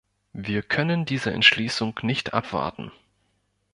[0.33, 2.91] Wir können diese Entschließung nicht abwarten.